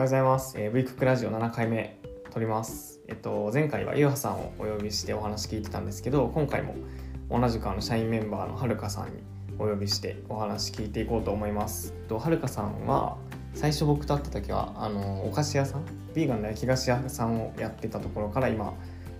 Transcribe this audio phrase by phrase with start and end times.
[0.00, 0.54] ございます。
[0.56, 1.98] えー、V クックラジオ7回目
[2.30, 3.00] 撮ります。
[3.08, 6.76] えっと前回はゆうはさんをお呼びしてお話聞いてたんですけど、今回も
[7.28, 9.24] 同じくあの社員メンバーのはるかさんに
[9.58, 11.94] お呼びしてお話聞いていこうと思います。
[12.06, 13.16] とはるかさんは
[13.54, 15.84] 最初僕と会った時はあのお菓子屋さん、
[16.14, 18.74] ビーガンの焼き菓子屋さんをやってたところから今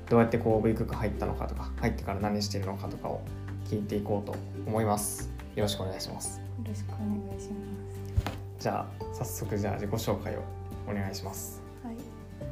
[0.08, 3.22] どうやってこう V クック入ったのかとか、入ってから何してるのかとかを
[3.68, 5.28] 聞いていこうと思います。
[5.56, 6.38] よろしくお願いします。
[6.38, 7.56] よろしくお願いしま
[8.60, 10.57] じゃあ早速じゃあ自己紹介を
[10.88, 11.60] お願いします。
[11.84, 11.96] はい、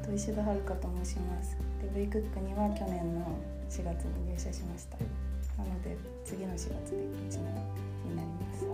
[0.05, 1.57] と石田遥と申します。
[1.81, 3.25] で、V クックには去年の
[3.71, 4.99] 4月に入社しました。
[5.57, 7.01] なので次の4月で
[7.33, 7.57] 1年
[8.05, 8.69] になります。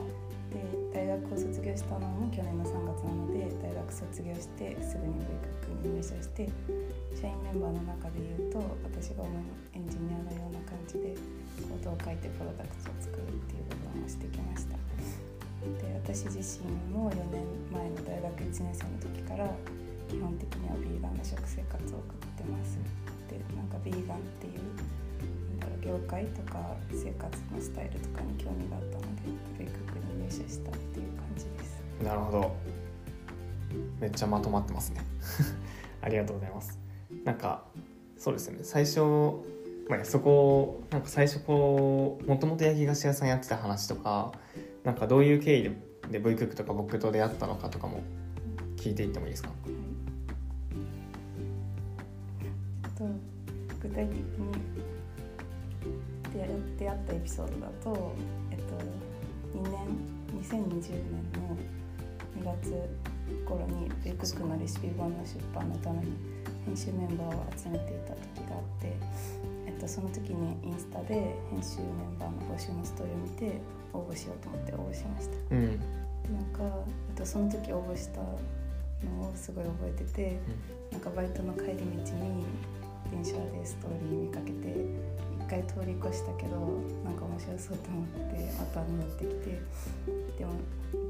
[0.50, 0.58] で、
[0.92, 6.50] 大学を卒業したのも去年の3月なので、大学卒業してすぐに V クックに入社して、
[7.14, 11.14] 社員メンバーの中で言うと私が主にエンジニアのような感じで
[11.68, 14.76] コードを書いてプロダクトを作るっていう部分をしてきました。
[15.78, 19.48] で私自身も4年前の大学1年生の時から
[20.08, 22.78] 基本的にはビーガンの食生活を送ってます
[23.30, 24.60] でなんかビーガンっていう
[25.60, 32.82] なんだろう業界とか生活のスタイルとかに興味があったのでベイクックに入社したっていう感じですなるほど。
[34.00, 35.00] めっちゃまとまってますね。
[36.02, 36.78] ありがとうございます。
[37.24, 37.64] なんか
[38.18, 38.60] そうですよね。
[38.64, 39.00] 最初、
[39.88, 44.32] まあ、そこなんか最初こうもともと焼き菓子屋さんやってた話とか、
[44.84, 45.70] なんかどういう経緯で
[46.10, 48.02] で V クックとか僕と出会ったのかとかも
[48.76, 49.48] 聞いていってもいいですか？
[49.50, 49.58] はい
[52.98, 53.04] と
[53.80, 54.24] 具体的に
[56.78, 58.12] 出会ったエピソードだと、
[58.50, 58.64] えっと、
[59.58, 59.72] 2年
[60.42, 60.72] 2020年
[61.40, 61.56] の
[62.40, 62.88] 2月
[63.46, 66.12] 頃にベイクックのレシピ本の出版のために
[66.66, 68.92] 編集メンバーを集めていた時があって、
[69.66, 71.84] えっと、その時にインスタで編集メ
[72.16, 73.60] ンバーの募集のストーリーを見て
[73.92, 75.54] 応募しようと思って応募しました。
[75.54, 75.66] うん。
[75.66, 76.62] なんか、
[77.10, 80.38] えっと、その時応募したのをすごい覚えてて、
[80.90, 81.82] なんかバイトの帰り道
[82.14, 82.44] に
[83.10, 84.72] 電車でストーリー見かけて
[85.36, 86.56] 一回通り越したけど
[87.04, 89.60] なんか面白そうと思ってまた戻ってきて
[90.38, 90.52] でも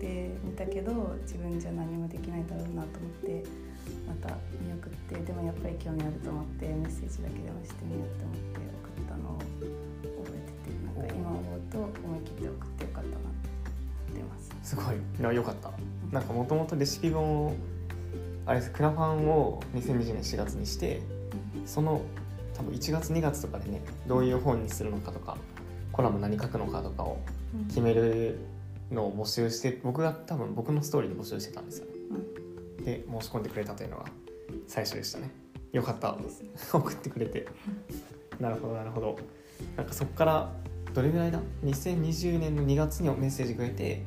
[0.00, 3.44] で見たけど自分じゃ何もできないだろうなと思って
[4.06, 8.71] また見送ってでもやっぱり興味あると思ってメッセージだけでもしてみようと思って
[14.72, 14.76] す。
[14.76, 15.34] すごい。
[15.34, 15.70] 良かった。
[16.10, 17.54] なんかもともとレシピ本を
[18.44, 21.02] あれですクラファンを2020年4月にして。
[21.66, 22.02] その
[22.54, 25.36] 多分1月2月とかでねどういう本にするのかとか
[25.90, 27.18] コラム何書くのかとかを
[27.54, 28.38] うん決める
[28.90, 31.92] のを募集して僕が多分僕のストーリーで募集してたんですよね
[32.78, 34.04] うんで申し込んでくれたというのが
[34.66, 35.30] 最初でしたね
[35.72, 36.16] よかった
[36.72, 37.46] 送ってくれて
[38.40, 39.18] なるほどなるほど
[39.76, 40.52] なんかそこから
[40.92, 44.04] どれぐらいだ？2020年の2月にメッセージくれて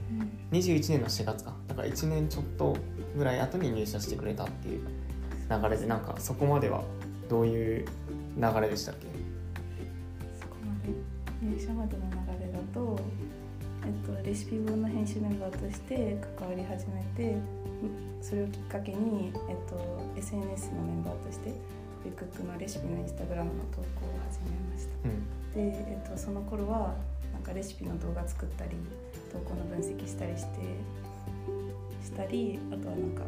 [0.60, 1.54] 21年の4月か。
[1.68, 2.78] だから1年ちょっと
[3.18, 4.82] ぐらい後に入社してくれたっていう
[5.50, 6.84] 流れでなんかそこまでは
[7.30, 7.86] どういう
[8.38, 9.08] 流れでしたっけ？
[10.40, 10.94] そこまで
[11.42, 12.04] 入社までの
[12.40, 13.00] 流れだと、
[13.86, 17.36] えっと、レシピ本の編集メンバーとして関わり始めて
[18.22, 19.78] それをきっかけに、えっと、
[20.18, 21.54] SNS のメンバーとして
[22.04, 23.86] ビクックのレシピのインスタグラムの投稿を
[24.30, 25.10] 始めました。
[25.10, 25.26] うん。
[25.54, 26.96] で、えっと、その頃は
[27.46, 28.72] かレシピの動画作ったり
[29.32, 30.60] 投稿の分析したりして
[32.04, 33.22] したりあとはなんか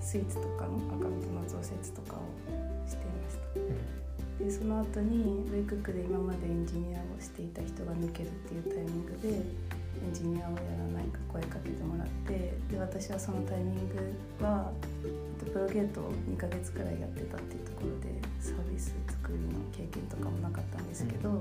[0.00, 4.44] スイーツとかのアカウントの増設とかをしていました。
[4.44, 14.70] でその後にウェイクックで今までエンジニアをしていた人が抜けるっていうタイミングでエンジニアをやらないか声かけてもらってで私はそのタイミングは
[15.04, 21.40] えっとプロゲートを2ヶ月くらいやってたっていうところでサービス作りの経験とかもなかったんですけど、なん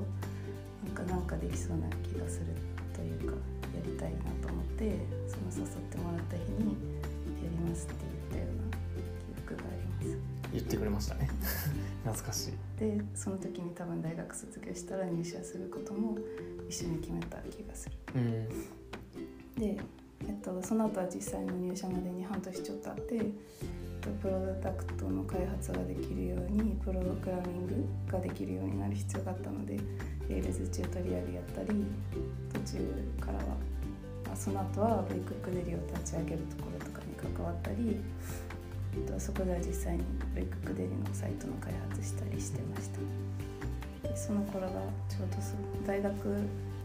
[0.91, 2.47] かなんかできそうな気がする
[2.93, 3.35] というか
[3.75, 4.97] やりたいなと思って
[5.27, 6.71] その誘ってもらった日に
[7.43, 7.95] やりますって
[8.31, 10.35] 言ったような記憶があります。
[10.53, 11.29] 言ってくれましたね。
[12.03, 12.79] 懐かしい。
[12.79, 16.17] でその時に多分大学卒業したら入社することも
[16.69, 17.95] 一緒に決めた気がする。
[18.15, 19.61] うん。
[19.61, 19.77] で、
[20.27, 23.21] えっと、その後は実際の入社までに半年ちょっとあって、
[24.05, 29.79] と、プロダクトの開発ができるようにプログラミングができるようになる必要があったので
[30.29, 31.85] Rails チュートリアルやったり
[32.53, 32.77] 途中
[33.19, 33.43] からは、
[34.25, 37.99] まあ、その後はベイクックデリを立ち上げるところとかに関わったり
[38.95, 40.03] えっとそこでは実際に
[40.33, 42.99] ベイクックデリのサイトの開発したりしてました。
[44.07, 44.69] でその頃が
[45.09, 45.53] ちょうどそ
[45.85, 46.13] 大学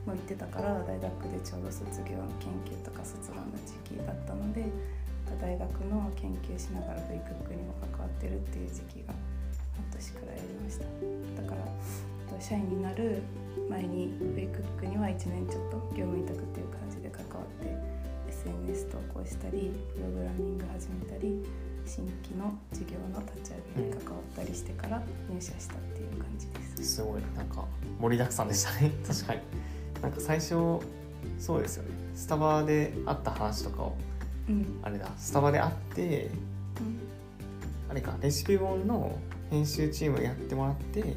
[0.06, 4.64] も行ってたから大学でちょうど卒業研究とか卒論の時期だったので
[5.36, 9.14] 大学の研究しながらベイクックにも関わってるっていう時期が
[9.76, 10.84] 半年くらいありました。
[11.42, 13.22] だからえっと社員になる
[13.68, 17.74] 前にベイクックには1年ちょっと業務委託っていう感じで関わって
[18.28, 21.44] SNS 投稿したりプログラミング始めたり
[21.86, 26.96] 新規の事業の立ち上げに関わったりしてから入社したっていう感じです。
[26.96, 27.64] すごいなんか
[28.00, 28.92] 盛りだくさんでしたね。
[29.06, 29.40] 確かに。
[30.02, 30.54] なんか最初
[31.38, 31.90] そうですよね。
[32.14, 33.96] スタバで会った話とかを
[34.50, 35.08] うん、あれだ。
[35.16, 36.32] スタバで会ってうん。
[37.90, 38.16] あれか。
[38.20, 39.18] レシピ本の
[39.50, 41.16] 編集チームやってもらって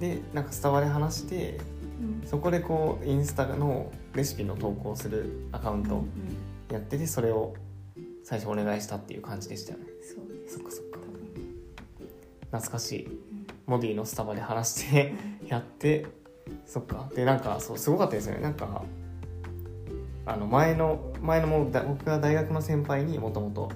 [0.00, 1.58] でなんかスタバで話して
[2.00, 2.28] うん。
[2.28, 6.08] そこでこうインスタのレシピの投稿するアカウントうん
[6.70, 7.54] やっててそれを
[8.24, 9.86] 最初お願いしたっていう感じでしたよね。
[10.02, 10.98] そうですそっかそっか。
[12.50, 13.06] 懐かしい。
[13.06, 13.46] うん。
[13.66, 15.14] モディのスタバで話して
[15.46, 16.06] やって
[16.66, 17.08] そっか。
[17.14, 18.42] でなんかそうすごかったですよね。
[18.42, 18.84] なんか
[20.24, 23.72] あの前の前のもだ僕が大学の先輩にもともと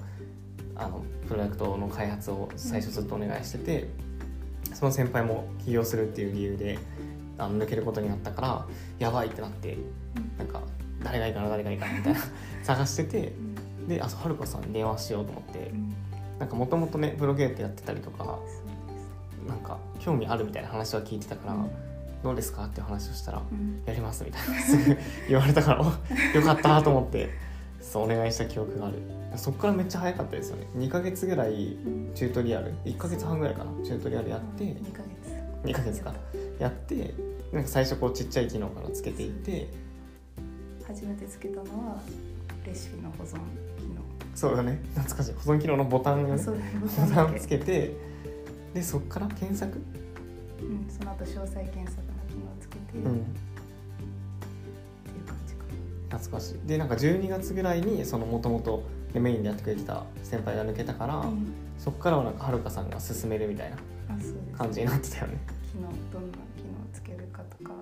[0.75, 3.87] あのプロダクトの開発を最初ずっとお願いしてて、
[4.73, 6.79] その先輩も起業するっていう理由で
[7.37, 8.65] あの抜けることになったから
[8.99, 9.77] やばいってなってう
[10.19, 10.37] ん。
[10.37, 10.61] なんか
[11.03, 12.19] 誰がいいかな誰がいいかなみたいな
[12.63, 13.31] 探しててう
[13.83, 13.87] ん。
[13.87, 15.93] であはるかさんに電話しようと思ってうん。
[16.39, 18.39] なんかもともとねプロゲートやってたりとか
[19.47, 21.86] なんか興味あるみたいな話は聞いてたから、うん
[22.27, 22.65] どうですか？
[22.65, 23.81] って話をしたらうん。
[23.85, 24.61] やりますみたいな。
[24.61, 24.97] す ぐ
[25.29, 27.29] 言われたからおよかったと思って
[27.81, 28.97] そうお願いした記憶がある。
[29.35, 30.67] そっからめっちゃ早かったですよね。
[30.77, 35.01] 2ヶ月ぐらいうんチュートリアル1ヶ月半ぐらいかなチュートリアルやって2ヶ
[35.63, 35.69] 月。
[35.69, 36.13] 2ヶ月か。
[36.59, 37.13] やって
[37.51, 39.67] なんか最初こうちっちゃい機能からつけていって
[40.87, 42.01] 初めてつけたのは
[42.65, 43.37] レシピの保存機
[43.93, 44.01] 能。
[44.35, 44.79] そうだね。
[44.95, 45.33] 懐かしい。
[45.33, 46.37] 保存機能のボタンをボ
[47.13, 47.95] タンつけて。
[48.73, 49.79] でそっから検索？
[50.59, 52.01] うん、その後詳細検索
[52.89, 53.03] っていう
[55.25, 55.63] 感じか
[56.17, 56.67] 懐かしい。
[56.67, 63.77] でなんか12月ぐらいにそのもともとメインでやってくれてた先輩が抜けたから、な、うん、そっからはなんかはるかさんが進めるみたいな
[64.57, 65.37] 感じになってたよね。
[65.71, 67.73] 機能どんな機能をつけるかとか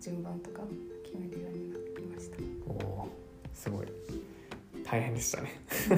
[0.00, 0.62] 順番とか
[1.04, 2.36] 決めるようになりました。
[2.68, 3.08] おお
[3.54, 3.86] すごい。
[4.84, 5.50] 大変でしたね。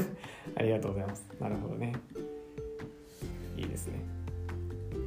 [0.56, 1.24] ありがとうございます。
[1.40, 1.92] なるほどね。
[3.56, 4.00] いいですね。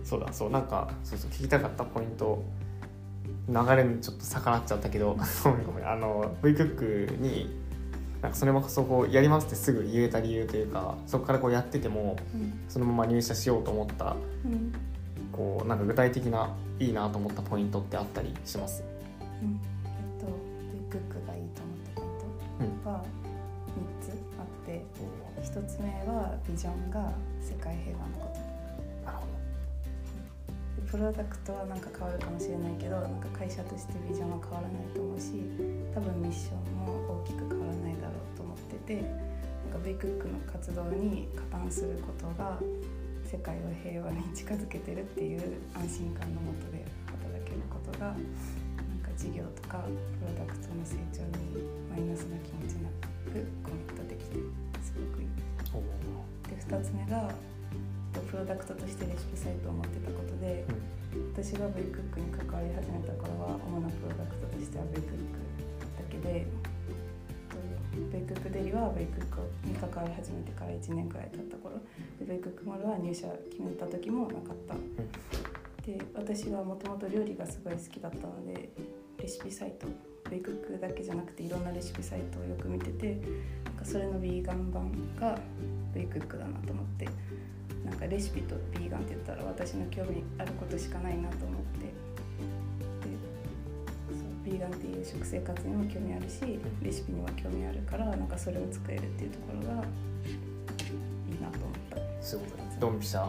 [0.03, 2.43] そうだそうなんかそうそう聞きたかったポイント
[3.49, 5.17] 流れにちょっと逆らっちゃったけど
[5.85, 7.49] あの V クックに
[8.21, 14.15] なんかそれもそこやりますってすぐ言えた理由というかそこからこうやっててもうん、そのまま入社しようと思った
[14.45, 14.71] うん。
[15.31, 18.83] こうなんか具体的ないいなと思ったポイントってあったりします？
[19.41, 20.27] うん、えっと
[20.73, 22.01] ビッグックがいいと思った
[22.59, 23.03] ポイントは
[24.01, 24.83] 3つあって
[25.41, 28.39] 1つ目はビジョンが世界平和のこと
[30.91, 35.39] プロダクトはなんか変わるかもしれないけどなんか会社としてビジョンは変わらないと思うし
[35.95, 42.59] 多分ミッションも大きく変わらないだろうと思っててなんかベイクックの活動に加担することが
[43.23, 48.19] 世界を平和に近づけてるっていう安心感のもとで働けることがなん
[48.99, 49.87] か事業とか
[50.19, 52.91] プロダクトの成長にマイナスな気持ちな
[53.31, 54.35] くコミットできて
[54.83, 55.31] すごくいい。
[56.51, 57.31] で2つ目が
[58.31, 60.63] プロダクトとしてレシピサイトを持ってたことで
[61.35, 65.35] 私がベイクックに関わり始めた頃は主なプロダクトとしてはベイクック
[65.99, 66.47] だけで
[67.51, 67.59] と
[68.07, 74.75] ベイクックデリはベイクックに関わり始めてから1年くらい経った頃でベイクックモルは入社決めた時もなかった。
[75.85, 78.69] で私はもともと料理がすごい好きだったので
[79.17, 79.87] レシピサイト
[80.29, 83.19] ベイクックだけじゃなくていろんなレシピサイトをよく見てて
[83.65, 85.37] なんかそれのビーガン版が
[85.93, 87.09] ベイクックだなと思って
[87.85, 91.85] なんかレシピとビーガンって言ったら私の興味あることしかないなと思って。
[91.85, 91.91] で
[94.17, 102.23] そうビーガンっていう食生活にも興味あるしレシピにも興味あるからなんかそれを作れるっていうところがいいなと思った。
[102.23, 102.47] すごい。
[102.79, 103.19] ドンピシャ。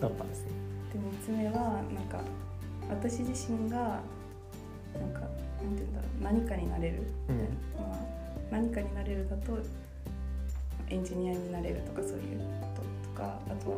[0.00, 0.50] だったんですね。
[0.92, 2.20] で3つ目はなんか
[2.88, 4.00] 私自身が
[4.98, 7.36] なんかなんて言うんだろう何かになれる、うん。
[7.78, 7.98] まあ、
[8.50, 9.58] 何かになれるだと
[10.88, 12.89] エンジニアになれるとかそういうことと
[13.20, 13.76] かあとは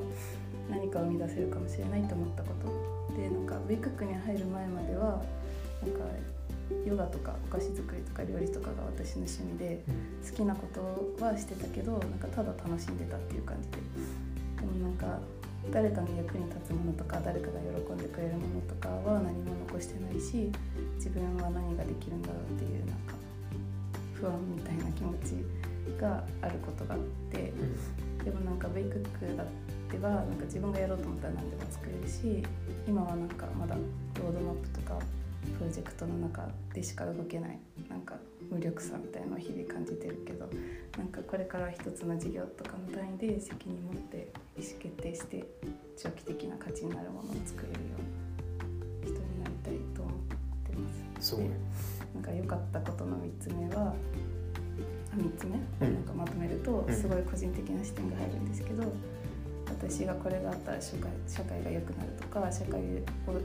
[0.70, 3.16] 何かを生み出せるかもしれないと思ったこと。
[3.16, 5.20] でなんかウェイクックに入る前までは
[5.82, 6.06] なんか
[6.87, 9.84] ヨガとかお菓子作りとか料理とかが私の趣味で
[10.25, 13.78] 好きなことはしてたけどなんかただ楽しんでたっていう感じで。
[14.62, 15.18] でもなんか
[15.70, 20.50] 誰かの役に立つものとか誰かが喜んでくれるものとかは何も残してないし
[20.96, 23.14] 自分は何ができるんだろうっていうなんか
[24.14, 27.52] 不安みたいな気持ちがあることがあって
[28.24, 29.46] でもなんかベイクックだっ
[29.90, 32.42] てはなんか自分がやろうと思ったら何でも作れるし
[32.86, 34.98] 今はなんかまだロードマップとか
[35.58, 38.14] プロジェクトの中でしか動けないなんか
[38.50, 40.48] 無力さみたいなのを日々感じてるけど
[40.96, 45.44] なんかこれから一つの事業とかの単位で責任持って意思決定して
[45.96, 47.96] 長期的な価値になるものを作れるよ
[49.00, 50.14] うな人になりたいと思っ
[50.70, 51.28] てます。
[51.30, 51.44] すごい
[52.14, 53.94] なんか良かったことの3つ目は
[55.16, 55.95] 3つ目、うん。
[55.95, 56.95] なんかまとめるとうん。
[56.95, 58.85] すごい個人的な視点が入るんですけど、
[59.66, 62.85] 私がこれがあったら社会社会が良くなるとか社会を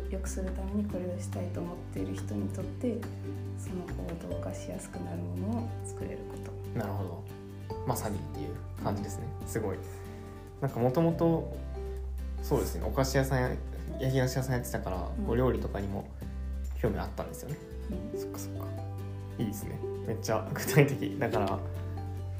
[0.10, 2.98] 良くするためにこれをしたいと思っている人にとって
[3.58, 3.82] その
[4.30, 6.38] 行動がしやすくなるものを作れるこ
[6.74, 6.80] と。
[6.80, 7.24] なるほど。
[7.88, 9.24] まさにっていう感じですね。
[9.46, 9.78] すごい。
[10.62, 11.58] なんかもともと
[12.44, 12.86] そうですね。
[12.86, 13.52] お菓子屋さんや
[14.00, 15.30] 焼き菓子屋さんやってたから、うん。
[15.30, 16.08] お料理とかにも
[16.82, 17.58] 興味あったんですよね。
[18.14, 18.20] うん。
[18.20, 18.66] そっかそっか
[19.40, 19.80] いいですね。
[20.08, 21.18] めっちゃ具体的。
[21.20, 21.60] だから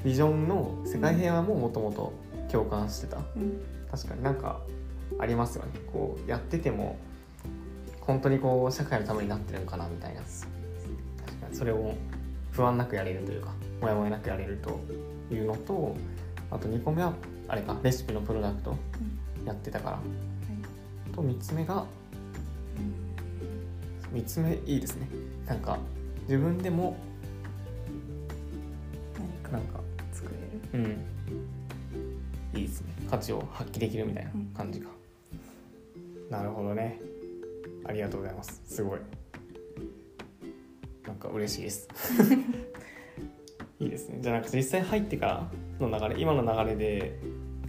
[0.04, 2.12] ビジョンの世界平和ももともと
[2.50, 3.18] 共感してた。
[3.18, 3.62] うん。
[3.90, 4.60] 確かになんか
[5.18, 5.72] ありますよね。
[5.92, 6.98] こうやってても
[8.00, 10.20] 本当にこう社会のためになってるのかなみたいな。
[10.20, 11.94] 確かにそれを
[12.52, 14.80] 不安なくやれるというかもやもやなくやれると
[15.32, 15.96] いうのと
[16.50, 17.12] あと2個目は
[17.46, 18.76] あれかレシピのプロダクト
[19.44, 19.96] やってたから。
[19.96, 21.12] はい。
[21.14, 21.84] と3つ目が
[24.12, 25.08] 3つ目いいですね。
[25.46, 25.78] なんか
[26.28, 26.94] 自分でも
[29.18, 29.80] 何かなんか
[30.12, 30.30] 作
[30.72, 30.84] れる？
[30.84, 30.88] う
[32.54, 32.60] ん。
[32.60, 32.92] いいですね。
[33.10, 34.88] 価値を発揮できるみたいな感じが、
[36.30, 37.00] なるほどね。
[37.86, 38.60] ありがとうございます。
[38.66, 39.00] すごい。
[41.06, 41.88] なんか嬉しいです。
[43.80, 44.18] いいですね。
[44.20, 47.18] じゃあなんか実際入ってからの流れ今の流れで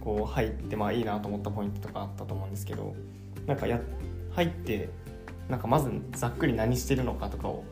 [0.00, 2.94] こう入ってまあいいなと思ったポイントとかあったと思うんですけど
[3.46, 3.80] なんかや
[4.32, 4.90] 入って
[5.48, 7.64] なんかまずざっくり何してるのかとかを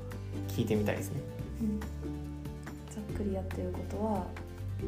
[0.48, 1.20] 聞いてみたいですね。
[1.60, 1.80] うん。
[1.80, 1.86] ざ
[3.00, 4.26] っくりやってることは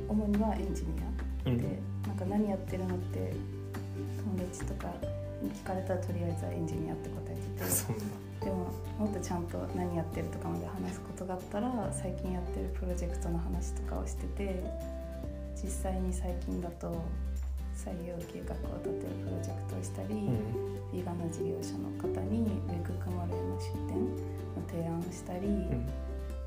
[0.09, 0.89] 主にはエンジニ
[1.47, 1.51] ア。
[1.51, 1.59] うん。
[1.59, 3.33] で、なんか何やってるのって
[4.25, 4.93] 友達とか
[5.43, 8.11] に聞かれたらとりあえずはエンジニアって答えてて。
[8.41, 14.65] でももっとちゃんと何やってるとかまで話すことがあったら最近やってるプロジェクトの話とかをしてて
[15.63, 16.89] 実際に最近だと
[17.77, 20.71] 採用計画を立てるプロジェクトをしたり、うん。
[20.93, 25.87] ヴィーガンの事業者の方にウェククマルへの出店の提案をしたり、うん。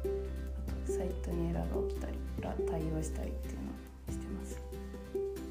[0.06, 4.60] あとサイトにエラーが起きたりら対応したりっていうのをしてます。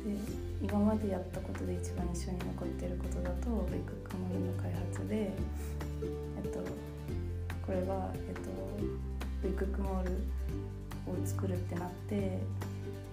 [0.04, 5.30] で今までやったことで一番印象に残っていることだとウェククマルの開発で、
[6.42, 6.58] えっと、
[7.66, 8.50] これが、えっと、
[9.44, 10.12] ウェククモール
[11.06, 12.38] を作るってなって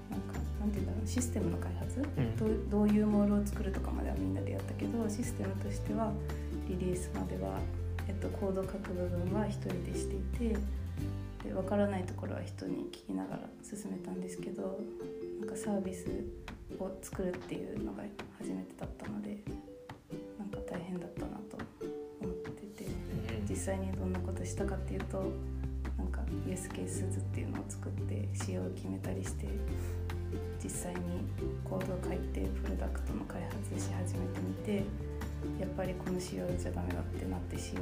[0.09, 2.05] なんかなんていうんだろうシステムの開発、う
[2.69, 6.11] どういうモールを作るとかまではみんなでやったけどシステムとしては
[6.67, 7.59] リリースまでは、
[8.09, 10.57] えっと、コード書く部分は一人でしていて
[11.43, 14.79] で分からないところは人に聞きながら進めたんですけど
[15.39, 16.07] なんかサービス
[16.79, 18.03] を作るっていうのが
[18.39, 19.37] 初めてだったので
[20.39, 21.57] なんか大変だったなと
[22.19, 22.89] 思ってて
[23.47, 25.23] 実際にどんなことしたかっていうと
[25.97, 29.47] なんかユースケース図っていうのを作って仕様を決めたりして
[30.63, 30.99] 実際に
[31.63, 35.08] コードを書いてプロダクトの開発し始めてみて
[35.59, 37.81] やっぱりこの仕様じゃダメだってなって仕様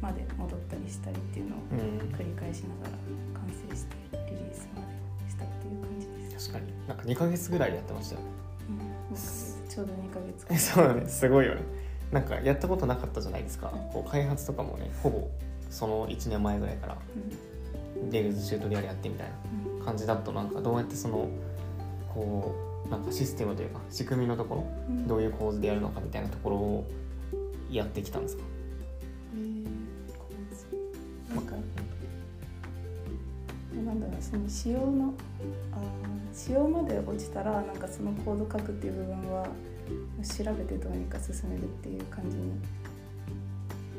[0.00, 1.78] まで戻ったりしたりっていうのをうん
[2.14, 4.82] 繰り返しながら完成してリリースま
[5.24, 6.50] でしたっていう感じです。
[6.50, 6.88] 確かに。
[6.88, 8.26] なんか2ヶ月ぐらいでやってましたよね。
[8.68, 10.46] うん、2ヶ月ちょうど2ヶ月。
[10.50, 11.28] え そうだねす。
[11.28, 11.62] ごいよね。
[12.10, 13.68] なんかやったことなかったじゃないですか。
[13.92, 15.28] こう開発とかもねほぼ
[15.70, 16.98] その1年前ぐらいから。
[17.16, 18.10] うん。
[18.10, 19.28] Rails Tutorial やってみたい
[19.78, 21.28] な感じだとなんかどうやってその
[22.12, 25.06] こうなんかシステムというか仕組みのところうん。
[25.08, 26.84] どういう構図でやるのかみたいなところを
[27.70, 28.42] やってきたんですか？
[29.34, 29.64] えー
[31.34, 31.54] なんか
[33.86, 35.14] なんだろうその仕様の
[35.72, 39.46] あー仕様まで落ちたらなんかそのコード書くっていう部分は
[40.22, 42.52] 調べてどうにか進めるっていう感じに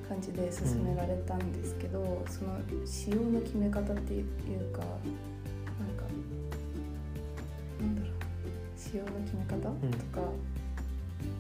[0.08, 4.26] 感じで進められたんですけど、その仕様の決め方っていう
[4.74, 4.84] か
[8.94, 9.92] 仕様の決め方、ん。
[9.92, 10.22] とか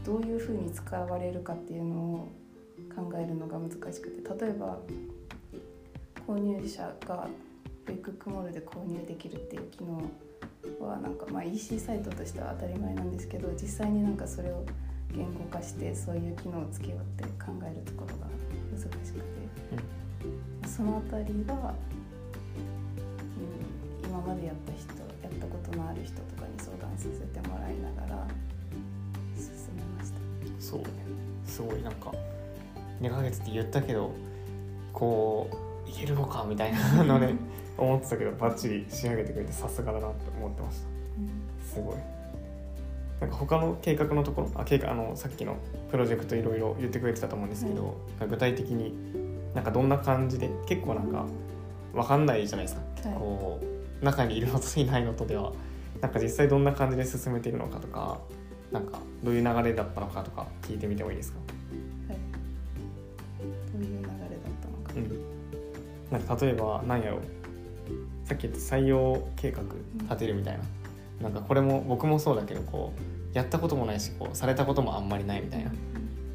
[0.03, 2.31] どういうふうに使われるかっていうのを
[2.95, 4.79] 考えるのが難しくて例えば
[6.27, 7.27] 購入者が
[7.85, 10.01] ビッグクモールで購入できるっていう機能
[10.83, 14.65] はなんかまあ EC サイトとしては当たり前なんですけど実際になんかそれを
[15.13, 18.25] 言語化してそういう機能をつけようって考えるところが
[18.71, 21.75] 難しくて、そのあたりは、
[24.03, 25.02] うん、今までやった人
[25.73, 28.27] ことのある人とかに相談させてもらいながら
[29.35, 30.17] 進めました。
[30.59, 30.87] そうね
[31.45, 32.11] すごいなんか
[33.01, 34.11] 2ヶ月って言ったけど
[34.93, 35.49] こ
[35.85, 37.35] ういけるのかみたいな のね
[37.77, 41.73] 思ってたけどバッチリ仕上げてくれてさすがだなって思ってました。
[41.73, 41.95] すごい。
[43.19, 45.55] なんか他の計画のところあ計画あのさっきの
[45.89, 47.95] プロジェクトいろいろ言ってくれてたと思うんですけど、
[48.27, 48.93] 具体的に
[49.53, 51.25] なんかどんな感じで結構なんか
[51.93, 53.17] 分かんないじゃないですか、はい。
[53.17, 53.72] こう
[54.03, 55.53] 中にいるのといないのとでは
[56.01, 58.19] なんか実際どんな感じで進めているのかとか
[58.71, 61.39] なんかどういう流れだったのかとか聞いてみてもいいですか、
[62.09, 62.17] はい、
[63.71, 64.17] どういう流れだっ
[64.61, 64.93] たのか。
[64.95, 67.17] うん、なんか例えば何やろ。
[67.17, 67.21] う
[68.25, 69.61] さっき言った採用計画
[70.03, 70.63] 立てるみたいな、
[71.21, 75.71] なんかこれも僕もそうだけどこうやったこともないしこうされたこともあんまりないみたいな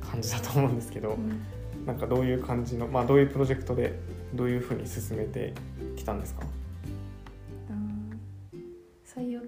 [0.00, 1.42] 感じだと思うんですけど、うん。
[1.87, 3.98] なんかどういう感じのまあどういうプロジェクトで
[4.34, 5.54] どういうふうに進めて
[5.96, 6.42] きたんですか？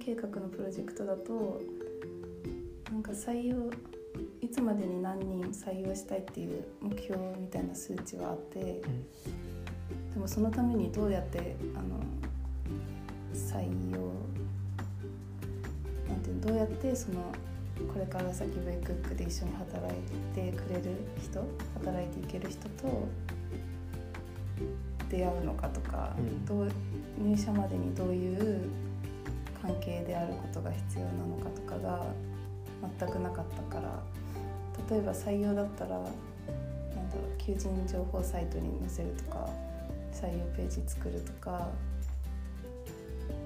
[0.01, 1.61] 計画のプロジェクトだと
[2.91, 3.71] なんか採用
[4.41, 8.83] いつまでに何人採用したいっていう目標みたいな数値はあって、で
[10.19, 12.01] もそのためにどうやってあの
[13.33, 14.13] 採用
[16.09, 17.33] なんていうのどうやってその
[17.93, 19.99] これから先 V クックで一緒に働い
[20.35, 23.07] てくれる人働いていける人と
[25.09, 26.45] 出会うのかとか、うん。
[26.47, 26.73] どう
[27.19, 28.69] 入社までにどういう
[29.63, 32.05] 関係であることが必要なのかとかが
[32.99, 34.21] 全くなかったから。
[34.91, 36.15] 例えば採用だったらなんだろ
[37.23, 39.49] う求人情報サイトに載せるとか
[40.13, 41.69] 採用ページ作るとか、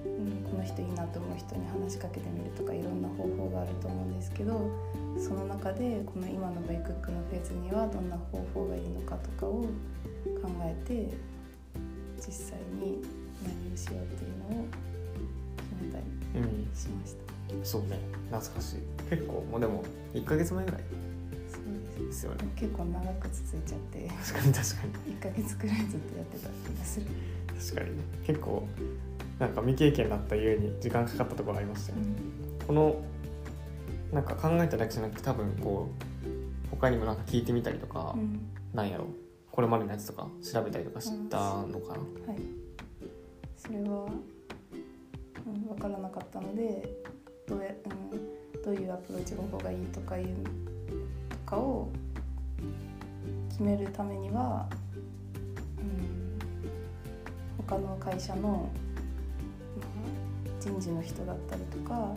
[0.06, 4.70] うん、この人いいなと思う人に話しかけてみるとかいろんな方法があると思うんですけど
[5.18, 9.68] その中でこの今の v クックのフェーズにはどんな方法がいいのかとかを考
[10.62, 11.14] えて
[12.16, 13.02] 実際に
[13.44, 14.66] 何をしようっていうのを
[16.74, 17.24] しました。
[17.62, 17.98] そうね。
[18.30, 18.78] 懐かしい。
[19.10, 20.80] 結構もうでも1ヶ月前ぐらい。
[21.48, 21.58] そ
[22.02, 22.24] うです。
[22.24, 22.48] よね。
[22.56, 24.08] 結構長く続いちゃって。
[24.08, 25.14] 確かに確かに。
[25.16, 27.06] 1ヶ月くらいずっとやってた気がする。
[27.46, 28.02] 確かにね。
[28.26, 28.66] 結構
[29.38, 32.04] なんか未経験だったゆえに時間かかったところありましたよね、
[32.66, 33.02] この
[34.12, 35.90] なんか考えただけじゃなくて多分こ
[36.24, 38.40] う他にもなんか聞いてみたりとか、うん。
[38.72, 39.06] なんやろ。
[39.52, 42.40] これまでのやつとか調べたりとかしたのかな、はい、
[43.56, 44.08] それは、
[45.46, 46.88] うん、分からなかったので
[47.46, 50.26] どうや、うん、どういうアプローチ方法がいいとかいう
[51.28, 51.90] とかを
[53.50, 54.68] 決めるためには、
[55.78, 56.38] うん、
[57.58, 58.68] 他の会社の、まあ、
[60.60, 62.14] 人事の人だったりとか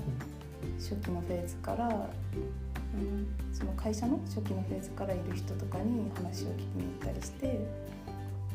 [0.80, 7.60] 初期のフェーズから、うん、その会社の初期のフェーズからいる人とかに話を聞きに行ったりして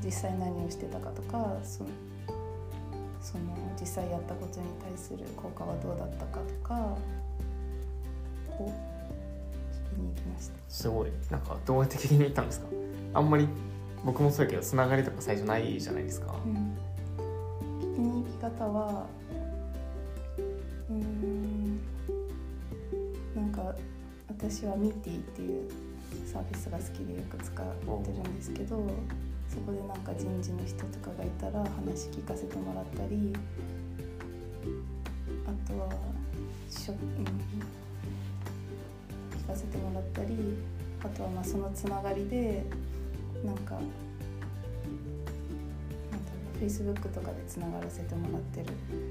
[0.04, 1.90] 実際何をしてたかとかその
[3.22, 3.44] その
[3.80, 6.74] 実際やったことに対する効果はどうだったかとか
[8.58, 8.72] を
[9.72, 10.54] 聞きに行きました。
[10.68, 11.10] すごい。
[11.30, 12.66] なんかどうやって聞きに行ったんですか？
[13.14, 13.48] あんまり
[14.04, 16.76] 僕もそうやけどつながりとか最初ないじゃないですか、うん。
[17.80, 19.06] 聞きに行き方は
[20.90, 21.80] うーん。
[23.36, 23.74] なんか
[24.28, 25.70] 私はミーティーっていう
[26.26, 28.84] サービスが好きでよく使ってるんですけど
[29.52, 33.34] そこでなんか人事の人とかがいたら話聞かせてもらったり
[35.44, 35.90] あとは
[36.70, 37.26] しょ、うん、
[39.38, 40.34] 聞かせてもらったり
[41.04, 42.64] あとはまあそのつながりで
[43.44, 43.86] なんかなんだろ
[46.58, 48.66] う Facebook とかでつながらせてもらってる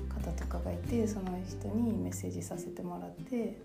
[0.09, 3.55] 方とかがいてその人にメッセージさせてもらって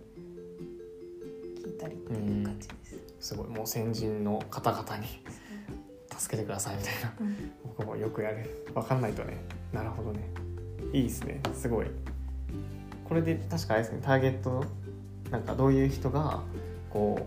[1.65, 3.29] 聞いたりっていう感じです。
[3.29, 5.07] すごいもう先人の方々に
[6.19, 7.13] 助けてくださいみたいな。
[7.21, 7.53] うん。
[7.77, 8.67] 僕もよくやる。
[8.75, 9.37] 分かんないとね。
[9.73, 10.21] なるほどね。
[10.93, 11.41] いいですね。
[11.55, 11.87] すごい。
[13.05, 14.01] これで確かあれですね。
[14.03, 14.65] ターゲット
[15.31, 16.41] なんかどういう人が
[16.91, 17.27] こ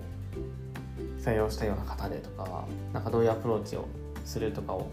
[1.18, 3.86] う採用したような方でとかなんかどういうアプローチを
[4.26, 4.90] するとかを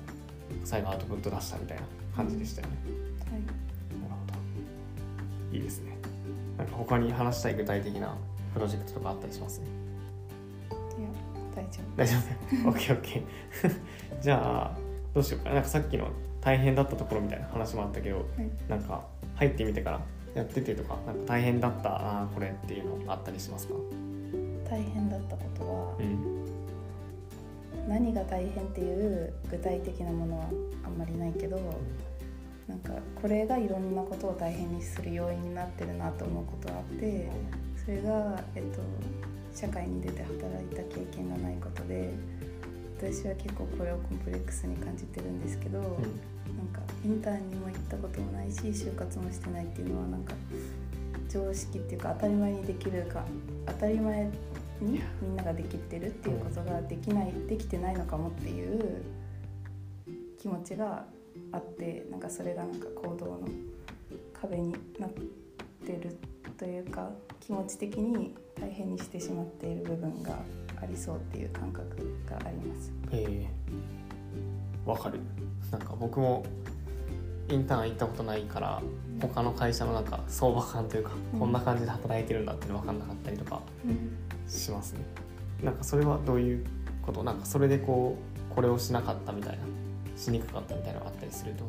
[0.65, 2.77] 最後アウトプット出したみたいな感じでしたよね、
[3.31, 3.41] はい。
[3.41, 3.53] なる
[4.11, 4.33] ほ
[5.51, 5.57] ど。
[5.57, 5.97] いいですね。
[6.59, 8.17] なんか他に話したい具体的な
[8.55, 9.67] プロジェクトとかあったりしますね？
[11.71, 11.97] 丈夫。
[11.97, 12.17] 大丈
[12.65, 13.23] 夫 ?OKOK
[14.21, 14.79] じゃあ
[15.15, 15.55] どうしようかな。
[15.57, 16.09] なんかさっきの
[16.41, 18.27] 大変だったところみたいな話もあったけどはい。
[18.69, 20.01] なんか入ってみてから
[20.35, 23.75] やっててとかなんか大変だったこれっていうのあったりしますか？
[24.69, 26.47] 大変だったことはうん。
[27.89, 30.47] 何が大変っていう具体的なものは
[30.85, 31.57] あんまりないけど
[32.67, 37.29] なんかこれがいろんなことを大変にする要因になってるなと思うことはあって
[37.85, 38.81] それが、えっと、
[39.57, 42.13] 社会に出て働いた経験がないことで
[42.99, 45.89] 私は結構これをコンプレックスに感じてるんですけど、なん
[46.73, 50.33] かインターンにも行ったこともないし就活もしてないっていうのはなんか
[51.29, 53.25] 常識っていうか当たり前にできるか
[53.67, 54.25] 当たり前
[54.81, 59.03] にみんなができてるっていうことができないできてないのかもっていう
[60.41, 61.05] 気持ちが
[61.53, 63.49] あってなんかそれがなんか行動の
[64.41, 66.17] 壁になってる
[66.57, 70.39] というか気持ち的に大変にしてしまっている部分が
[70.81, 71.97] ありそうっていう感覚
[72.29, 72.93] があります。
[73.13, 73.47] え。
[74.87, 75.21] ー、わかる。
[75.71, 76.45] なんか僕も
[77.49, 78.83] インターン行ったことないから
[79.21, 81.41] 他の会社のなんか相場感というか、うん。
[81.41, 83.61] こんな感じで働いてるんだっていうの分かんなかったりとか
[84.49, 85.01] しますね。
[85.63, 86.67] なんかそれはどういう
[87.03, 87.23] こと？
[87.23, 88.17] なんかそれでこ
[88.51, 89.65] うこれをしなかったみたいな
[90.17, 91.69] しにくかったみたいなのがあったりするってこ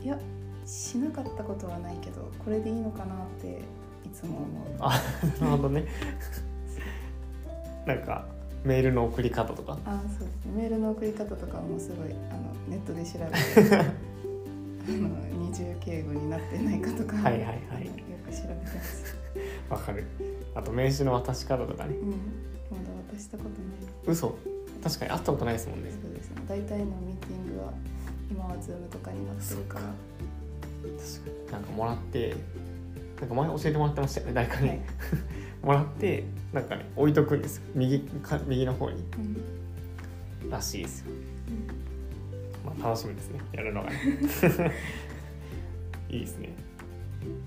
[0.00, 0.06] と？
[0.06, 0.18] いや
[0.64, 3.54] しなかったことはないけどこれでいいのかなってい
[4.12, 4.46] つも思う。
[4.80, 5.00] あ
[5.40, 5.84] なるほどね。
[7.86, 8.26] なんか
[8.64, 9.78] メールの送り方とか？
[9.84, 10.52] あそうですね。
[10.54, 13.76] メールの送り方とかもすごいあのネットで調べて
[14.88, 15.08] あの
[15.48, 17.86] 二重敬語になってないかとかはいはいはい。
[17.86, 17.92] よ
[18.24, 19.16] く調べてます。
[19.70, 20.04] わかる。
[20.54, 21.94] あと名刺の渡し方とかね。
[21.96, 22.10] うん。
[22.10, 22.14] ま
[22.84, 23.56] だ渡したことない。
[24.06, 24.36] 嘘？
[24.82, 25.90] 確かに会ったことないですもんね。
[25.90, 26.42] そうですね。
[26.48, 27.72] 大体のミーティングは
[28.30, 29.84] 今はズームとかになってるから。
[29.86, 29.96] 確か
[31.46, 31.52] に。
[31.52, 32.34] なんかもらって
[33.22, 34.80] なんか前教えてもらってましたよね誰かに、はい。
[35.62, 37.58] もらってなんかね置いとくんです。
[37.58, 38.96] よ右か右の方に。
[38.96, 39.36] うん
[40.50, 41.12] らしいですよ、
[42.64, 43.38] まあ、楽しみですね。
[43.52, 43.96] やるのがね。
[46.10, 46.48] いいですね。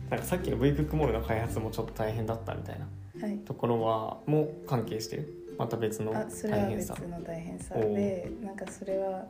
[0.10, 2.88] なんかさっきの V クックモールの開発もちょっと大変だったみたいな
[3.22, 3.38] はい。
[3.40, 5.28] ところはもう関係してる？
[5.58, 9.28] また別のあそれは別大変さの大変さでなんかそれは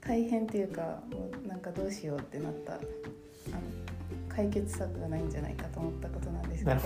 [0.00, 2.78] 大変っていうかもうなんかどうしようってなった
[4.36, 6.76] 解決策がないんじゃないかと思ったことなんですけど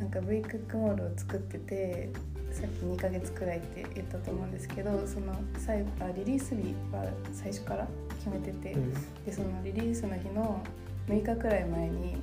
[0.00, 2.10] なんか V クックモールを作ってて
[2.50, 7.86] さっき2ヶ月くらいって言ったと思うんですけどその最後あリリース日は最初から
[8.18, 8.92] 決めてて、うん。
[9.24, 10.60] でそのリリースの日の
[11.08, 12.16] 6日くらい前に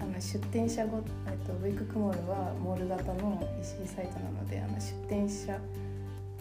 [0.00, 5.58] あの出店者ごえっと V クックモールはモール型の EC サイトなのであの出店者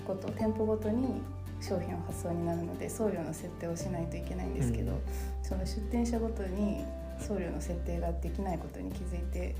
[0.05, 1.21] ごと店舗ごとに
[1.61, 4.99] 商品を発送になるので送料の設定をしないといけないんですけど、うん。
[5.43, 6.83] その出店者ごとに
[7.19, 9.55] 送料の設定ができないことに気づいて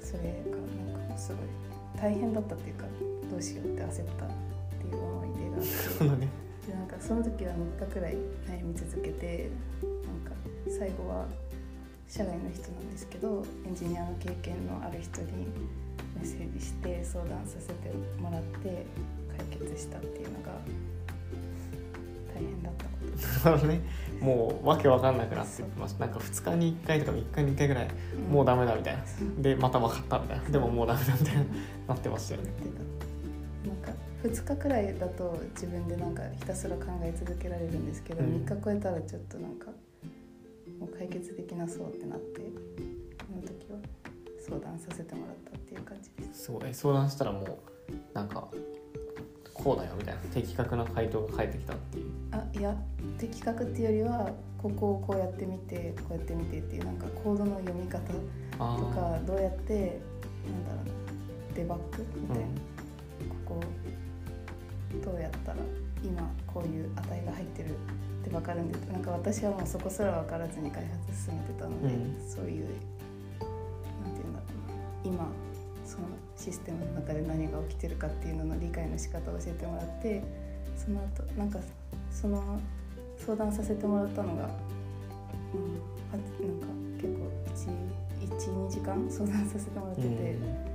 [0.00, 1.38] それがなんかすごい
[2.00, 2.84] 大変だったっていうか
[3.30, 4.28] どうしようって焦ったっ
[4.80, 6.26] ていう思い出があって。
[6.66, 8.14] でなんかその時は3日くらい
[8.46, 9.48] 悩み続けて
[9.82, 10.32] なんか
[10.68, 11.26] 最後は
[12.06, 15.46] 社外の人なんですけどエンジニアの経験のある人に
[16.16, 17.90] メッセージして相談させて
[18.20, 18.84] もらって
[19.38, 20.52] 解決したっていうのが
[22.40, 22.72] 大変だっ
[23.44, 23.80] たこと ね。
[24.20, 26.06] もうわけわかんなくなってました。
[26.06, 27.88] なんか2日に1回とか3日に1回ぐらい
[28.30, 29.02] もうダメだみたいな。
[29.40, 30.44] でまた分かったみたいな。
[30.50, 31.44] でももうダメだみたいな。
[31.88, 32.50] なってましたよね。
[33.66, 38.44] なんか2日くらいだと自分でなんかひたすら考え続けられるんですけど、うん。
[38.44, 39.66] 3日超えたらちょっとなんか
[40.78, 42.40] もう解決できなそうってなって
[43.26, 43.78] その時は
[44.38, 46.44] 相談させてもらったっていう感じです。
[46.44, 47.46] すごい相談したらもう
[48.12, 48.48] なんか
[49.62, 52.10] こうだよみたいな的確な回答が返ってきたっていう。
[52.32, 52.74] あいや
[53.18, 58.00] 的確っていうよりはここをこうやってみてこうやってみてっていうなんかコードの読み方
[58.58, 62.44] とかどうやってなんだろうなデバッグみたいな、
[63.46, 63.60] ここ
[65.04, 65.58] どうやったら
[66.02, 67.72] 今こういう値が入ってるっ
[68.24, 72.28] て分かるんでなんか私はもうそこすら分からずに開発進めてたので、うん。
[72.28, 72.66] そういう
[74.04, 74.44] なんていうんだろ
[75.04, 75.28] うな今
[75.90, 80.22] そのシステムの中で何が起きてるかっていうのの理解の仕方を教えてもらって
[80.76, 81.58] その後なんか
[82.12, 82.60] その
[83.18, 84.50] 相談させてもらったのが、うん、は
[86.12, 87.40] なんか結構
[88.38, 90.06] 12時間 相談させてもらってて。
[90.06, 90.70] うん。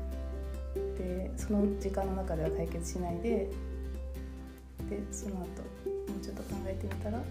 [0.97, 3.49] でその時間の中では解決しないで
[4.89, 5.45] でその後も
[6.17, 7.21] うちょっと考えてみたら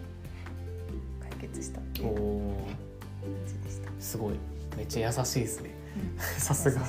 [1.20, 3.90] 解決したっていうお感ーじでした。
[4.01, 4.35] すごい。
[4.77, 5.70] めっちゃ優しいですね。
[6.14, 6.18] うん。
[6.40, 6.81] さすが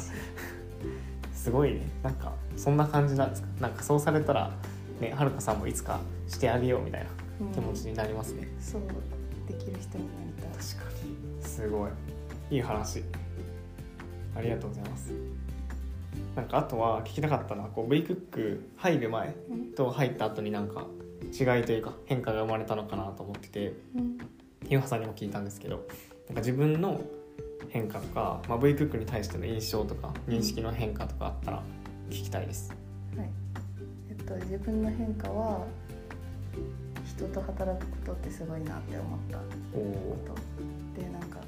[1.46, 1.82] すごいね。
[2.02, 3.48] なんかそんな感じなんですか？
[3.60, 4.52] なんかそうされたら
[5.00, 7.10] ねはるかさんもいつかしてあげようみたいな
[7.42, 7.52] うん。
[7.54, 8.82] 気持ちになりますね、そう
[9.48, 10.52] できる人になりたい。
[10.52, 11.48] 確かに。
[11.48, 11.92] すごい。
[12.50, 13.04] いい話。
[14.36, 15.14] ありがとうございます。
[16.36, 19.66] なんかあとは聞きたかったのはこう V クック入る前うん。
[19.76, 20.88] と入った後になんか
[21.32, 24.18] 違いというか変化が生まれたのかなと思っててうん。
[24.68, 25.86] ひはさんにも聞いたんですけど
[26.28, 27.02] なんか自分の
[27.76, 31.62] 変化とか、まあ、V クックに対しての印象とか認識の変化とかあったら
[32.10, 32.74] 聞きたいです。
[33.18, 33.30] はい。
[34.10, 35.66] えっと、自分の変化は
[37.06, 39.44] 人と働くことってすごいなって思ったこ
[40.26, 41.02] と。
[41.02, 41.40] でなんか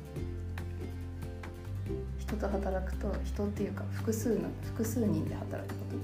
[2.20, 5.98] 人と働くと人っていうか複数の複数人で働くこと。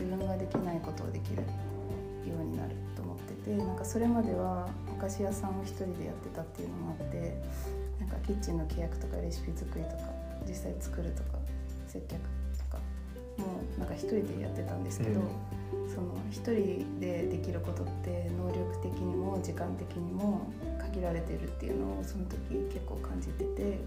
[0.00, 1.42] 自分ができないことをできるよ
[2.40, 7.34] うになると思っててなんかそれまではお菓子屋さんを一人でやってたっていうのもあって
[8.10, 9.96] かキッチンの契約とかレシピ作りとか
[10.46, 11.38] 実際作るとか
[11.86, 12.20] 接客
[12.58, 12.78] とか
[13.38, 15.26] もうなんか一人でやってたんですけど、うん
[15.90, 22.38] その一人でできることって能力的にも時間的にも限られてるっていうのをその時
[22.72, 23.80] 結構感じてて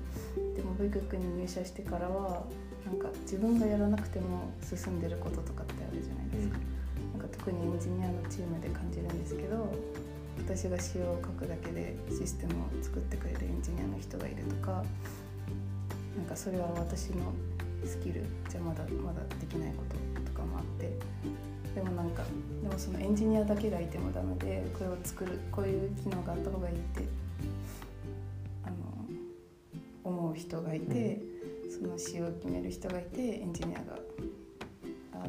[0.56, 2.44] でもクックに入社してからは
[2.86, 6.58] なんか自分がやらなくても進んでることとかってあるじゃないですか。
[7.14, 9.72] なんか特にエンジニアのチームで感じるんですけど
[10.46, 14.84] 私が仕様を書くだけでシステムを作ってくれるエンジニアの人がいるとか
[16.18, 17.34] なんかそれは私の
[17.86, 20.92] スキルじゃまだまだできないこととかもあって
[21.74, 22.24] でもなんか
[22.62, 27.04] でもそのエンジニアだけがいてもダメでこれを作るこういう機能があった方がいいって
[28.66, 28.76] あの
[30.04, 31.20] 思う人がいて、
[31.70, 33.98] その仕様を決める人がいてエンジニアが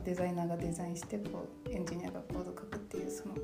[0.04, 3.34] デザイナーがデザインしてこうエンジニアがコード書くっていうその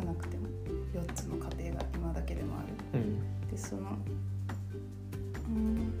[0.00, 0.46] 少なくても
[0.94, 2.62] 4つの過程が今だけでもあ
[2.94, 3.00] る。
[3.00, 3.82] うんでその
[5.48, 5.92] うん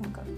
[0.00, 0.30] なんかで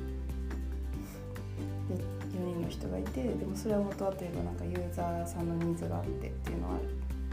[1.95, 1.99] 4
[2.45, 6.75] 人の人がいてでもそれは元はといえばなんかユーザーさんのニーズがあってっていうのは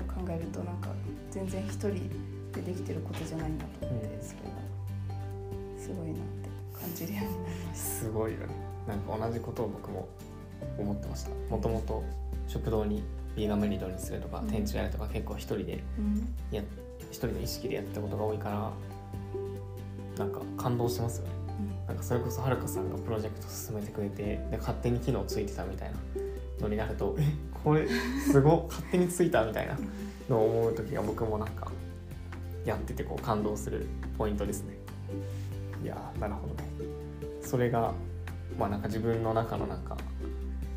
[0.08, 0.89] 考えるとなんか
[1.29, 1.89] 全然一人
[2.51, 4.56] でできてることじゃないなと思って、うんそれが
[5.77, 6.21] すごいなって
[6.73, 7.86] 感じるようになりました。
[7.86, 8.47] すごいよね
[8.88, 10.08] なんか同じことを僕も
[10.77, 12.03] 思ってましたもともと
[12.47, 13.03] 食堂に
[13.35, 14.47] ビーガンメリードにするとか、うん。
[14.47, 16.27] 店長やるとか結構一人でうん。
[16.51, 16.61] や
[17.11, 18.71] 一人の意識でやったことが多いから
[20.17, 21.31] なんか感動しますよね。
[21.87, 25.97] なんかそれこそはるかさんがプロジェクト進めてくれてで勝手に機能ついてたみたいな
[26.61, 27.23] のになるとえ
[27.63, 27.87] これ
[28.31, 29.77] すごっ 勝手についたみたいな
[30.29, 31.71] のを思う時が僕もなんか
[32.65, 33.85] やっててこう感動する
[34.17, 34.75] ポイントですね。
[35.83, 36.63] いやーなるほどね。
[37.41, 37.93] それが
[38.57, 39.97] まあなんか自分の中のなんか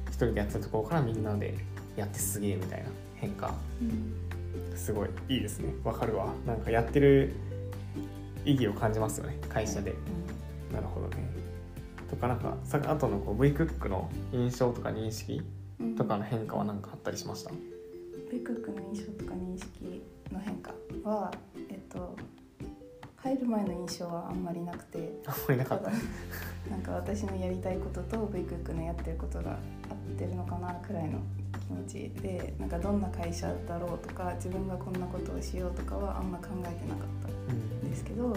[0.09, 1.57] 一人でやってたところからみんなで
[1.97, 3.55] やってすげえみたいな変化。
[3.81, 4.15] うん。
[4.77, 5.73] すごいいいですね。
[5.85, 6.33] わかるわ。
[6.47, 7.33] なんかやってる
[8.45, 9.39] 意義を感じますよね。
[9.49, 9.95] 会社で。
[10.73, 11.17] なるほどね。
[12.11, 15.43] とかなんかさあとのこう V クックの印象とか認識
[15.81, 15.97] うん。
[15.97, 17.51] とかの変化は何かあったりしました、
[18.31, 21.33] ベクックの印象とか認識の変化は
[21.69, 22.17] えっと
[23.17, 25.13] 入る前の印象はあんまりなくて。
[25.27, 25.91] あんまりなかった。
[26.71, 29.59] なんか私のやりたいことと V クックのやってることが合っ
[30.17, 31.19] てるのかなくらいの
[31.67, 37.91] 気持ちでなんかどんな会社だろうとか自分がこんなことをしようとかはあんま考えてなかったん。
[37.91, 38.37] ですけど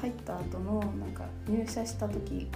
[0.00, 2.48] 入った後のなんか入社した時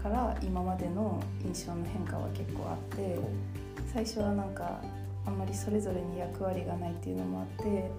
[0.00, 3.18] から今までの印象の変化は結構あって
[3.92, 4.80] 最初はなんか
[5.26, 7.90] あんまりそれぞれに役割がないっていうのもあって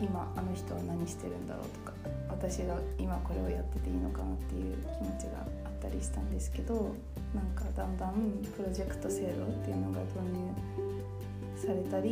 [0.00, 1.92] 今あの人は何してるんだろうとか
[2.30, 5.17] 私が今これをやってていいのかなっていう気持
[5.88, 6.94] たりしたんですけど
[7.34, 8.12] なんかだんだん
[8.56, 10.52] プロジェクト制度っていうのが導入
[11.56, 12.10] されたり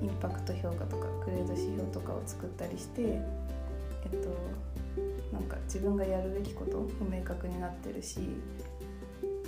[0.00, 3.18] インパクト評価とかグレード指標とかを作ったりしてえ
[4.08, 4.28] っと
[5.32, 8.20] なんか自分がやるべきことも明確になってるし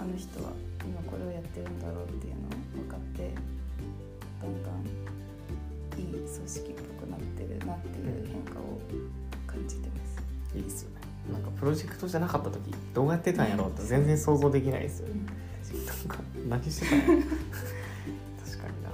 [0.00, 0.50] あの人は
[0.84, 2.50] 今これをやってるんだろうっていうのを
[2.82, 3.34] 分かって
[4.40, 8.78] だんだんいい組織っぽくなってるなっていう変化を
[9.46, 10.56] 感じてます。
[10.56, 10.97] いいですよね
[11.59, 15.09] プロジェクトじゃなかった時どうやってたんやろうって全然想像できないですよ。
[15.09, 15.21] ね
[15.87, 16.18] なんか
[16.49, 17.16] 何してたん 確か
[18.68, 18.90] にな。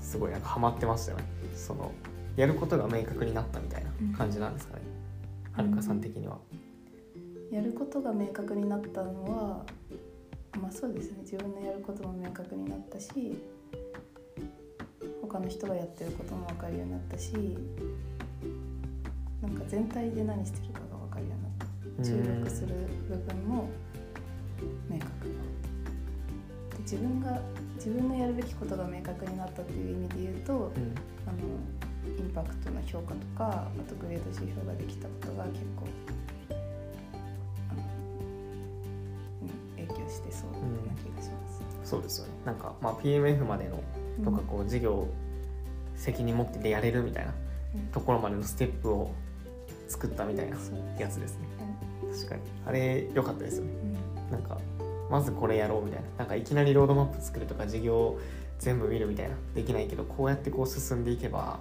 [0.00, 1.24] すごいなんかハマってましたよね。
[1.54, 1.92] その
[2.36, 4.82] やることが明確になったみたいな感じなんですかね。
[5.52, 6.38] はるかさん的には。
[7.50, 9.64] やることが明確になったのは
[10.60, 11.18] まあそうですね。
[11.22, 13.36] 自分のやることも明確になったし
[15.22, 17.32] 他の人がやってることも分かるようになったし
[19.42, 20.73] なんか全体で何してる
[22.02, 22.74] 注力する
[23.08, 23.68] 部分も
[24.88, 25.34] 明確で
[26.80, 27.40] 自分が
[27.76, 30.94] 自分のやるべきことが明確になったっていう意味で言うとうん。
[31.26, 31.38] あの
[32.18, 35.86] インパクトの評価とかあとグレード指標ができたことが結構
[39.42, 40.58] うん、影響してそうな
[41.02, 41.62] 気がします。
[41.84, 42.32] そうですよね。
[42.44, 43.82] なんか、まあ、PMF までの
[44.24, 45.08] とかこう事業
[45.96, 47.34] 責任持っててやれるみたいな
[47.74, 49.10] うんところまでのステップを
[49.88, 50.56] 作ったみたいな
[50.98, 51.48] やつですね。
[51.48, 51.53] うん
[52.14, 52.42] 確かに。
[52.66, 53.72] あれ良かったですよね。
[54.28, 54.32] うん。
[54.32, 54.58] なんか
[55.10, 56.06] まずこれやろうみたいな。
[56.18, 58.18] なんかいきなりロードマップ作るとか事業
[58.58, 59.34] 全部見るみたいな。
[59.54, 61.58] できないけどこうやってこう進んでいけば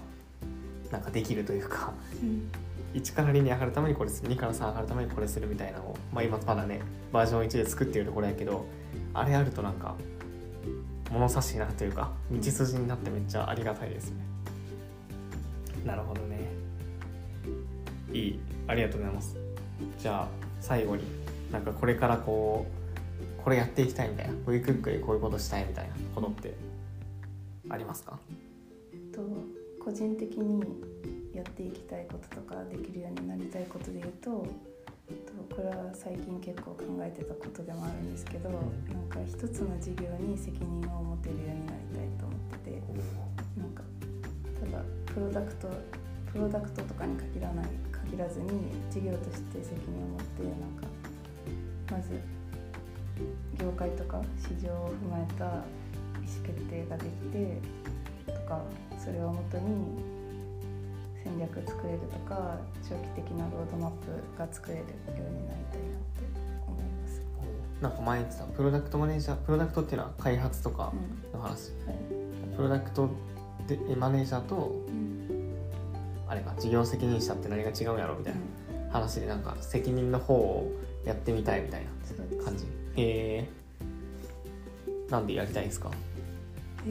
[0.92, 1.94] なんかできるというか。
[2.22, 2.50] うん。
[2.94, 6.80] 1から2に上がるためにこれする2から3上がるためにこれするみたいなのを、まあ、今まだね
[7.12, 8.68] バージョン1で作ってるところやけど
[9.16, 9.96] あれあるとなんか
[11.12, 14.24] 物差しになるというか道筋になってめっちゃありがたいですね。
[15.86, 16.50] なるほどね。
[18.12, 18.40] いい。
[18.68, 19.38] ありがとうございます。
[20.00, 20.28] じゃあ
[20.64, 21.04] 最後に
[21.52, 22.66] なんかこれからこ
[23.40, 26.56] うこれやっていきたいみたいな V クックでこういうことしたいみたいなことって
[27.70, 28.18] ありますか？
[29.14, 29.20] と
[29.84, 30.64] 個人的に
[31.34, 38.54] やっていきたいこととかできるようになりたいことで言うととこれは最近結構考えてたことでもあるんですけど、ん。
[38.54, 38.64] なん
[39.10, 42.82] か一つの事業に責任を持てるようになりたいと思ってて
[43.60, 43.84] なんか
[44.62, 45.70] ただプロダクト
[46.32, 47.66] プロダクトとかに限らない
[48.14, 48.48] 限らずに
[48.92, 50.88] 事業として責任を持ってなんか
[51.92, 52.22] まず
[53.60, 57.62] 業界とか市場を踏まえた意思決定ができて
[58.28, 58.62] とか
[59.04, 59.98] それをもとに
[61.24, 66.24] 戦略作れるとか長期的なロードマップが作れるようになりたいなって
[66.68, 67.22] 思います。
[67.82, 71.40] なんか前言ってたプロダクトマネージャープロダクトっていうのは開発とかうん。
[71.40, 72.56] の話、はい。
[72.56, 73.10] プロダクト
[73.68, 75.13] でマネージャーとうん
[76.28, 78.40] あれか事業責任者って何が違うんやろみたいな
[78.86, 78.92] うん。
[78.92, 80.72] 話でなんか責任の方を
[81.06, 81.86] やってみたいみたい
[82.38, 82.66] な感じ。
[82.96, 83.50] へえ
[85.10, 85.92] なんでやりたいんですか？
[86.88, 86.90] え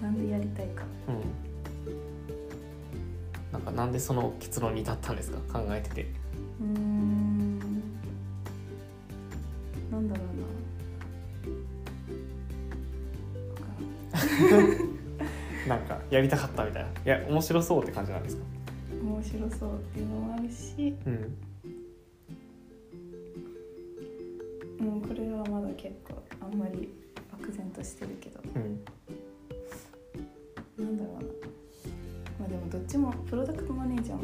[0.00, 0.82] ー、なんでやりたいか。
[1.08, 1.20] うん。
[3.52, 5.60] なんかなんでその結論に至ったんですか？
[5.60, 6.02] 考えてて。
[6.60, 6.93] うーん
[16.14, 16.88] やりたかったみたいな。
[16.90, 18.42] いや面白そうって感じなんですか？
[19.02, 21.36] 面白そうっていうのもあるし、うん。
[24.78, 26.88] うん、これはまだ結構あんまり
[27.32, 28.40] 漠然としてるけど。
[28.54, 28.84] うん。
[30.84, 31.20] なんだろうな。
[32.38, 34.22] まあでもどっちもプロダクトマネージャーも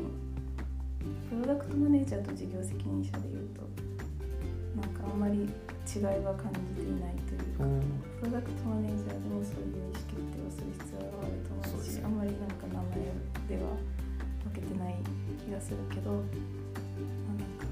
[1.29, 3.62] プロダクトマネージャーと事業責任者でいうと
[4.81, 7.83] なんかあんまり違いは感じていないというかうん。
[8.20, 11.69] プロダクトマネージャーでもそういう意思決定をする必要があると思う
[13.50, 13.62] では
[14.44, 14.94] 分けてない
[15.44, 16.22] 気がするけど、まあ、
[17.32, 17.66] なんか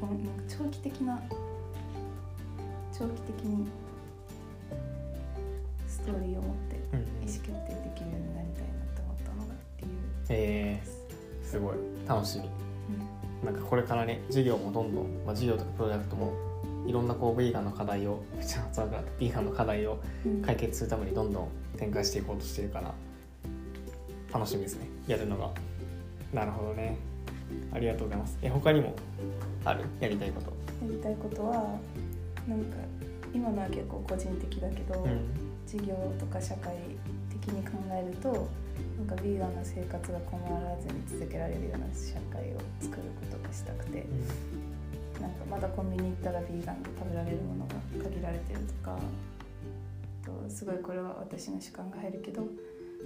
[0.00, 1.22] こうなんか長期的な
[2.92, 3.68] 長期的に
[5.86, 9.94] ストーリーを持ってうん意思決定できるようになりたいなって思ったのが理由
[10.30, 11.60] えー、す。
[11.60, 11.76] ごい。
[12.08, 12.50] 楽しみ。
[13.44, 16.32] なんかこれからね授業もどんどん、まあ、授業とかプロダクトも
[16.88, 20.42] いろんなこうヴィーガンの課題を ヴィーガンの課題をうん。
[20.42, 22.92] 解決するためにどんどん展開していこうとしてるから
[24.32, 24.86] 楽しみですね。
[25.06, 25.50] やるのが。
[26.32, 26.96] なるほどね。
[27.72, 28.38] ありがとうございます。
[28.42, 28.94] え他にも
[29.64, 29.84] ある？
[30.00, 30.52] やりたいこと。
[30.84, 31.78] やりたいことは
[32.46, 32.76] なんか
[33.32, 35.20] 今のは結構個人的だけど、うん。
[35.68, 36.74] 事業とか社会
[37.28, 38.48] 的に考えると
[38.96, 44.06] なんかビーガンの生活が困らずに続けられるような社会を作ることがしたくて
[45.20, 52.46] なんかまだコンビニ行ったらビーガンで食べられるものが限られてるとかあとすごいこれは私の主観が入るけど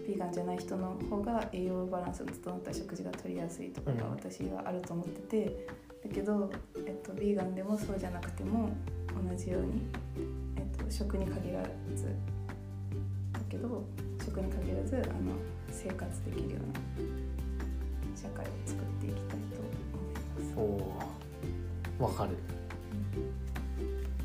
[0.07, 4.11] ビーガンじゃない人の方が栄養バランスの整った食事が取りやすいとかがうん。
[4.12, 5.66] 私はあると思ってて
[6.02, 6.50] だけど、
[6.87, 8.70] えっと、ビーガンでもそうじゃなくても
[9.28, 9.83] 同じように、
[10.57, 11.62] えっと、食に限ら
[11.94, 12.07] ず
[13.33, 13.85] だけど
[14.24, 15.33] 食に限らずあの
[15.70, 17.02] 生活できるよう
[18.12, 19.68] な社会を作っていきたいと思
[20.40, 20.55] います。
[20.57, 22.37] おおわかる。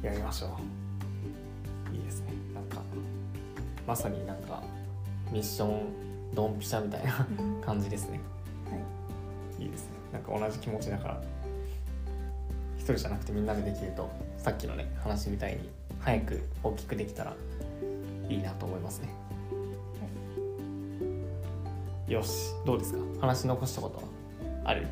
[0.01, 0.58] やりましょ
[1.91, 1.95] う。
[1.95, 2.27] いいですね。
[2.53, 2.82] なんか
[3.86, 4.63] まさになんか
[5.31, 7.61] ミッションドンピシャみたいなうん。
[7.61, 8.19] 感じですね。
[8.69, 8.75] は
[9.59, 9.63] い。
[9.63, 9.89] いいですね。
[10.13, 11.21] なんか同じ気持ちだから。
[12.77, 17.35] 一人じゃなくてみんなでできるとさっきのね話みたいに早く大きくできたら
[18.29, 19.09] いいなと思いますね。
[22.07, 23.27] よしどうですか？
[23.27, 24.03] 話し残したことは？
[24.63, 24.87] ある？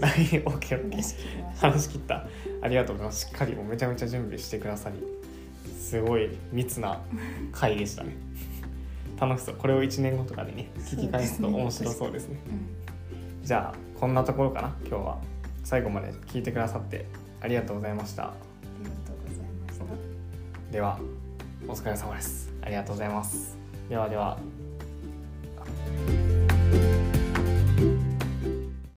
[0.00, 0.32] ないです。
[0.32, 1.52] な いオッケーオッケー。
[1.56, 2.26] 話し切った。
[2.62, 3.26] ありがとうございます。
[3.28, 4.96] しっかりもうめちゃめちゃ準備してくださり
[5.78, 7.00] すごい密な
[7.52, 8.16] 回でしたね
[9.20, 9.56] 楽しそう。
[9.56, 12.40] これを1年後とかでね聞き返すと面白そうですね。
[12.46, 13.46] うん。
[13.46, 15.18] じゃあこんなところかな今日は
[15.62, 17.06] 最後まで聞いてくださって
[17.40, 18.24] ありがとうございました。
[18.24, 18.32] あ
[18.82, 20.72] りがとうございました。
[20.72, 20.98] では
[21.68, 22.50] お疲れ様です。
[22.62, 23.58] ありがとうございます。
[23.88, 24.38] ではでは